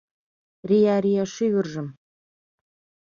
Рия-рия 0.69 1.23
шӱвыржым 1.33 1.87